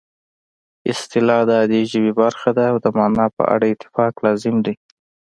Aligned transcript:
اصطلاح 0.91 1.41
د 1.47 1.51
عادي 1.59 1.81
ژبې 1.91 2.11
برخه 2.21 2.49
ده 2.57 2.65
او 2.71 2.77
د 2.83 2.85
مانا 2.97 3.25
په 3.37 3.43
اړه 3.53 3.65
اتفاق 3.73 4.13
لازم 4.25 4.55
دی 4.65 4.75